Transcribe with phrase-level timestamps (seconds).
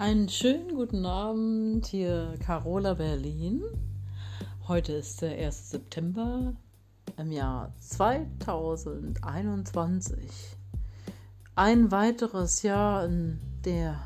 [0.00, 3.64] Einen schönen guten Abend, hier Carola Berlin.
[4.68, 5.70] Heute ist der 1.
[5.70, 6.54] September
[7.16, 10.20] im Jahr 2021.
[11.56, 13.98] Ein weiteres Jahr in der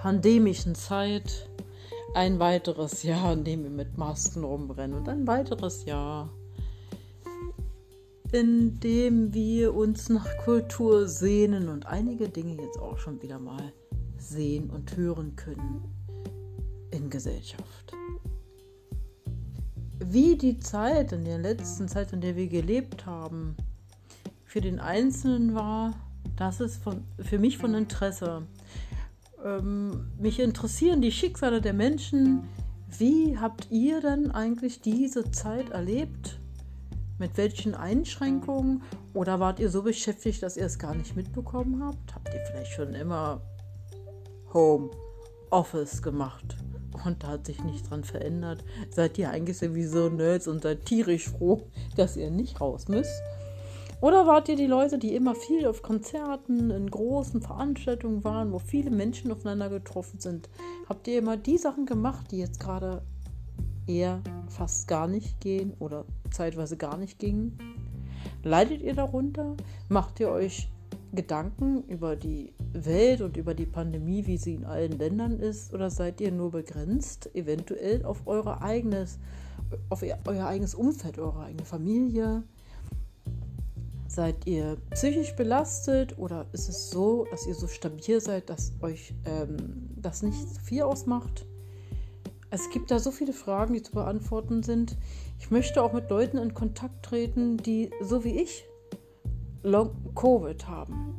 [0.00, 1.48] pandemischen Zeit.
[2.14, 4.98] Ein weiteres Jahr, in dem wir mit Masken rumrennen.
[4.98, 6.28] Und ein weiteres Jahr,
[8.32, 13.72] in dem wir uns nach Kultur sehnen und einige Dinge jetzt auch schon wieder mal
[14.28, 15.84] sehen und hören können
[16.90, 17.92] in Gesellschaft.
[19.98, 23.56] Wie die Zeit in der letzten Zeit, in der wir gelebt haben,
[24.44, 25.94] für den Einzelnen war,
[26.36, 28.42] das ist von, für mich von Interesse.
[29.44, 32.48] Ähm, mich interessieren die Schicksale der Menschen.
[32.98, 36.38] Wie habt ihr denn eigentlich diese Zeit erlebt?
[37.18, 38.82] Mit welchen Einschränkungen?
[39.14, 42.14] Oder wart ihr so beschäftigt, dass ihr es gar nicht mitbekommen habt?
[42.14, 43.40] Habt ihr vielleicht schon immer
[44.52, 44.90] Home
[45.50, 46.56] Office gemacht.
[47.04, 48.64] Und da hat sich nichts dran verändert.
[48.90, 51.62] Seid ihr eigentlich sowieso Nerds und seid tierisch froh,
[51.96, 53.22] dass ihr nicht raus müsst?
[54.00, 58.58] Oder wart ihr die Leute, die immer viel auf Konzerten, in großen Veranstaltungen waren, wo
[58.58, 60.48] viele Menschen aufeinander getroffen sind?
[60.88, 63.02] Habt ihr immer die Sachen gemacht, die jetzt gerade
[63.86, 67.58] eher fast gar nicht gehen oder zeitweise gar nicht gingen?
[68.42, 69.56] Leidet ihr darunter?
[69.88, 70.68] Macht ihr euch
[71.16, 75.90] Gedanken über die Welt und über die Pandemie, wie sie in allen Ländern ist, oder
[75.90, 79.18] seid ihr nur begrenzt, eventuell auf euer eigenes,
[79.90, 82.44] auf euer eigenes Umfeld, eure eigene Familie?
[84.06, 89.12] Seid ihr psychisch belastet oder ist es so, dass ihr so stabil seid, dass euch
[89.24, 91.44] ähm, das nicht so viel ausmacht?
[92.50, 94.96] Es gibt da so viele Fragen, die zu beantworten sind.
[95.40, 98.64] Ich möchte auch mit Leuten in Kontakt treten, die so wie ich
[99.62, 101.14] Long-Covid haben.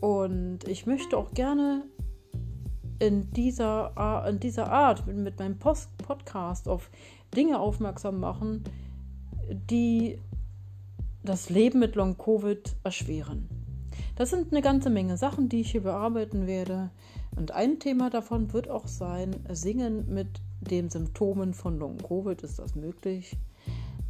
[0.00, 1.84] Und ich möchte auch gerne
[2.98, 6.90] in dieser, in dieser Art mit, mit meinem Post Podcast auf
[7.34, 8.64] Dinge aufmerksam machen,
[9.50, 10.18] die
[11.22, 13.48] das Leben mit Long-Covid erschweren.
[14.16, 16.90] Das sind eine ganze Menge Sachen, die ich hier bearbeiten werde.
[17.36, 20.28] Und ein Thema davon wird auch sein, Singen mit
[20.60, 22.42] den Symptomen von Long-Covid.
[22.42, 23.36] Ist das möglich?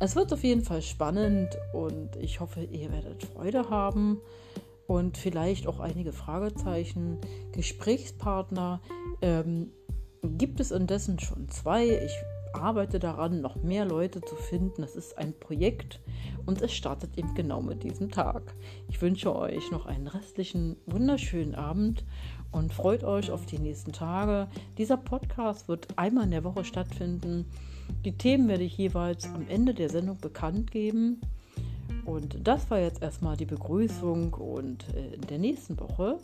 [0.03, 4.19] Es wird auf jeden Fall spannend und ich hoffe, ihr werdet Freude haben
[4.87, 7.19] und vielleicht auch einige Fragezeichen.
[7.53, 8.81] Gesprächspartner
[9.21, 9.73] ähm,
[10.23, 11.87] gibt es indessen schon zwei.
[11.87, 12.13] Ich
[12.53, 14.83] arbeite daran, noch mehr Leute zu finden.
[14.83, 16.01] Das ist ein Projekt
[16.47, 18.55] und es startet eben genau mit diesem Tag.
[18.89, 22.05] Ich wünsche euch noch einen restlichen wunderschönen Abend
[22.53, 24.49] und freut euch auf die nächsten Tage.
[24.79, 27.47] Dieser Podcast wird einmal in der Woche stattfinden.
[28.05, 31.21] Die Themen werde ich jeweils am Ende der Sendung bekannt geben.
[32.05, 36.19] Und das war jetzt erstmal die Begrüßung und äh, in der nächsten Woche,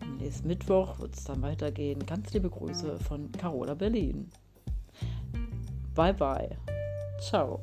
[0.00, 2.06] am nächsten Mittwoch, wird es dann weitergehen.
[2.06, 4.30] Ganz liebe Grüße von Carola Berlin.
[5.98, 6.48] Bye bye.
[7.20, 7.60] Ciao.